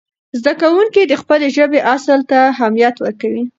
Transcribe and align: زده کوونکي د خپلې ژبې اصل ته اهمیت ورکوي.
زده 0.39 0.53
کوونکي 0.61 1.01
د 1.05 1.13
خپلې 1.21 1.47
ژبې 1.57 1.79
اصل 1.95 2.19
ته 2.31 2.37
اهمیت 2.53 2.95
ورکوي. 2.99 3.43